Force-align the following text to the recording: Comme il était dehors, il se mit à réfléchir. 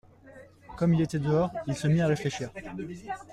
Comme 0.79 0.95
il 0.95 1.01
était 1.01 1.19
dehors, 1.19 1.51
il 1.67 1.75
se 1.75 1.87
mit 1.87 2.01
à 2.01 2.07
réfléchir. 2.07 2.49